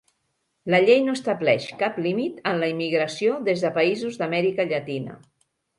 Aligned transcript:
La 0.73 0.79
Llei 0.85 1.03
no 1.09 1.13
estableix 1.17 1.67
cap 1.83 2.01
límit 2.07 2.41
en 2.53 2.59
la 2.65 2.73
immigració 2.75 3.39
des 3.51 3.63
de 3.67 3.73
països 3.81 4.23
d'Amèrica 4.25 4.71
Llatina. 4.73 5.25